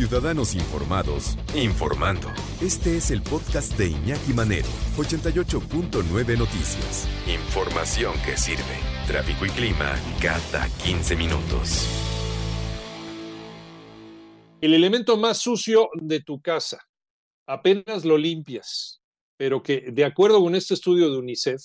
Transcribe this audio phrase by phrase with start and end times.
[0.00, 2.28] Ciudadanos informados, informando.
[2.62, 7.06] Este es el podcast de Iñaki Manero, 88.9 Noticias.
[7.28, 8.78] Información que sirve.
[9.06, 11.86] Tráfico y clima cada 15 minutos.
[14.62, 16.80] El elemento más sucio de tu casa,
[17.46, 19.02] apenas lo limpias,
[19.36, 21.60] pero que de acuerdo con este estudio de UNICEF,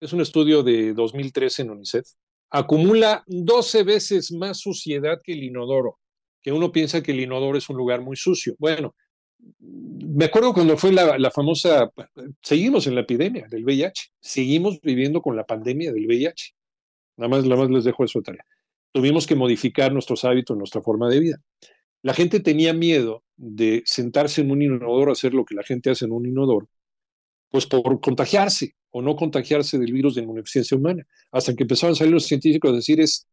[0.00, 2.06] es un estudio de 2013 en UNICEF,
[2.48, 5.98] acumula 12 veces más suciedad que el inodoro,
[6.42, 8.54] que uno piensa que el inodoro es un lugar muy sucio.
[8.58, 8.94] Bueno,
[9.60, 11.90] me acuerdo cuando fue la, famosa,
[12.42, 16.54] seguimos en la epidemia del VIH, seguimos viviendo con la pandemia del VIH.
[17.16, 18.44] Nada más, nada más les dejo eso de tarea.
[18.92, 21.42] Tuvimos que modificar nuestros hábitos, nuestra forma de vida.
[22.02, 26.04] La gente tenía miedo de sentarse en un inodoro, hacer lo que la gente hace
[26.04, 26.68] en un inodoro,
[27.50, 31.06] pues por contagiarse o no contagiarse del virus de inmunodeficiencia humana.
[31.30, 33.26] Hasta que empezaron a salir los científicos a decir es,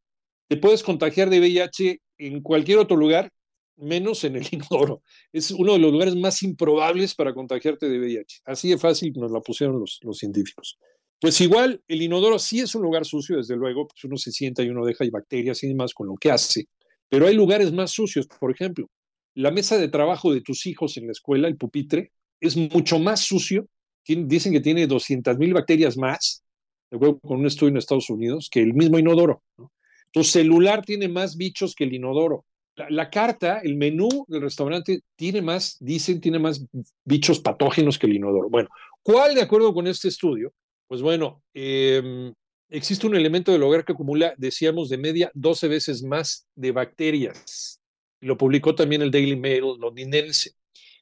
[0.47, 3.31] te puedes contagiar de VIH en cualquier otro lugar,
[3.77, 5.01] menos en el inodoro.
[5.31, 8.41] Es uno de los lugares más improbables para contagiarte de VIH.
[8.45, 10.77] Así de fácil nos la pusieron los, científicos.
[11.19, 14.63] Pues igual, el inodoro sí es un lugar sucio, desde luego, pues uno se sienta
[14.63, 16.67] y uno deja y bacterias y demás con lo que hace,
[17.09, 18.89] pero hay lugares más sucios, por ejemplo,
[19.33, 23.21] la mesa de trabajo de tus hijos en la escuela, el pupitre, es mucho más
[23.21, 23.67] sucio,
[24.05, 26.43] dicen que tiene 200 mil bacterias más,
[26.91, 29.43] de acuerdo con un estudio en Estados Unidos, que el mismo inodoro.
[29.57, 29.71] ¿no?
[30.15, 32.45] Tu celular tiene más bichos que el inodoro.
[32.89, 36.65] La, carta, el menú del restaurante tiene más, dicen, tiene más
[37.03, 38.49] bichos patógenos que el inodoro.
[38.49, 38.69] Bueno,
[39.03, 40.53] ¿cuál de acuerdo con este estudio?
[40.87, 42.31] Pues bueno, eh,
[42.69, 47.81] existe un elemento del hogar que acumula, decíamos, de media 12 veces más de bacterias.
[48.21, 50.51] Lo publicó también el Daily Mail londinense.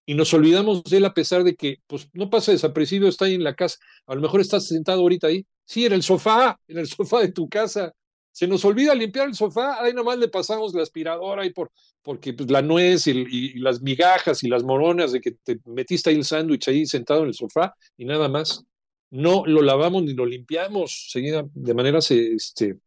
[0.08, 3.36] Y nos olvidamos de él a pesar de que pues, no pasa desapercibido, está ahí
[3.36, 3.78] en la casa.
[4.08, 5.46] A lo mejor estás sentado ahorita ahí.
[5.66, 7.94] Sí, en el sofá, en el sofá de tu casa.
[8.34, 11.72] Se nos olvida limpiar el sofá, ahí nomás le pasamos la aspiradora y por,
[12.02, 16.16] porque pues, la nuez y, las migajas y las moronas de que te metiste ahí
[16.16, 18.66] el sándwich ahí sentado en el sofá y nada más.
[19.12, 22.80] No lo lavamos ni lo limpiamos seguida, de manera este,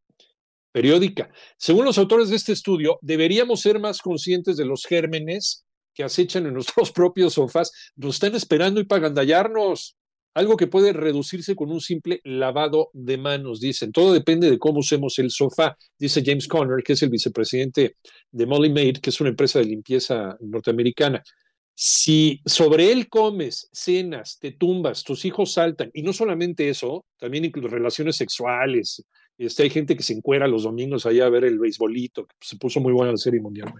[0.73, 1.31] periódica.
[1.56, 5.65] Según los autores de este estudio, deberíamos ser más conscientes de los gérmenes
[5.95, 7.71] que acechan en nuestros propios sofás.
[7.95, 9.96] Nos están esperando y para agandallarnos.
[10.37, 13.91] Algo que puede reducirse con un simple lavado de manos, dicen.
[13.91, 17.97] Todo depende de cómo usemos el sofá, dice James Conner, que es el vicepresidente
[18.33, 21.23] de Molly Maid, que es una empresa de limpieza norteamericana.
[21.75, 27.47] Si sobre él comes, cenas, te tumbas, tus hijos saltan, y no solamente eso, también
[27.47, 29.03] incluso relaciones sexuales.
[29.39, 32.59] Este, hay gente que se encuera los domingos allá a ver el beisbolito, que se
[32.59, 33.73] puso muy buena la serie mundial.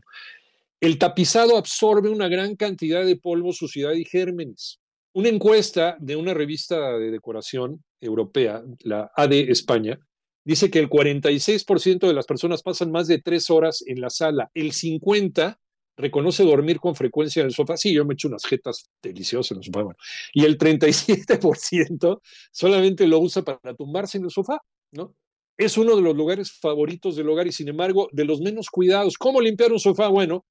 [0.81, 4.81] El tapizado absorbe una gran cantidad de polvo, suciedad y gérmenes.
[5.17, 9.99] Una encuesta de una revista de decoración europea, la AD España,
[10.45, 14.51] dice que el 46% de las personas pasan más de tres horas en la sala,
[14.53, 15.57] el 50%
[15.97, 17.79] reconoce dormir con frecuencia en el sofá.
[17.79, 19.97] Sí, yo me echo unas jetas deliciosas en el sofá.
[20.35, 22.21] Y el 37%
[22.53, 24.61] solamente lo usa para tumbarse en el sofá,
[24.93, 25.15] ¿no?
[25.57, 29.17] Es uno de los lugares favoritos del hogar y, sin embargo, de los menos cuidados.
[29.17, 30.09] ¿Cómo limpiar un sofá?
[30.09, 30.45] Bueno,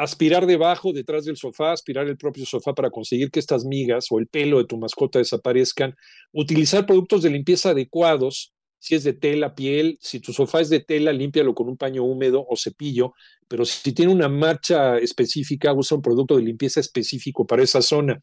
[0.00, 4.18] aspirar debajo, detrás del sofá, aspirar el propio sofá para conseguir que estas migas o
[4.18, 5.94] el pelo de tu mascota desaparezcan,
[6.32, 10.80] utilizar productos de limpieza adecuados, si es de tela, piel, si tu sofá es de
[10.80, 13.12] tela, límpialo con un paño húmedo o cepillo,
[13.46, 18.18] pero si tiene una marcha específica, usa un producto de limpieza específico para esa zona.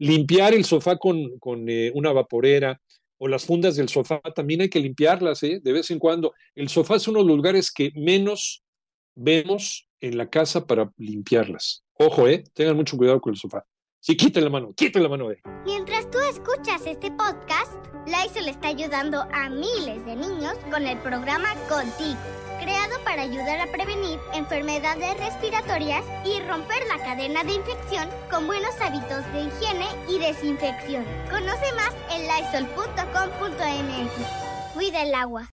[0.00, 2.80] Limpiar el sofá con, con eh, una vaporera
[3.18, 5.60] o las fundas del sofá, también hay que limpiarlas ¿eh?
[5.62, 6.32] de vez en cuando.
[6.56, 8.64] El sofá es uno de los lugares que menos
[9.14, 11.82] vemos en la casa para limpiarlas.
[11.94, 12.44] Ojo, ¿eh?
[12.52, 13.64] Tengan mucho cuidado con el sofá.
[14.00, 15.40] Sí, quiten la mano, quiten la mano de.
[15.64, 17.72] Mientras tú escuchas este podcast,
[18.04, 22.18] Lysol está ayudando a miles de niños con el programa Contigo,
[22.60, 28.74] creado para ayudar a prevenir enfermedades respiratorias y romper la cadena de infección con buenos
[28.80, 31.04] hábitos de higiene y desinfección.
[31.30, 34.10] Conoce más en lysol.com.mx.
[34.74, 35.48] Cuida el agua.